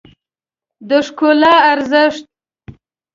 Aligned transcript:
د 0.87 0.91
ښکلا 1.07 1.55
ارزښت 1.71 2.25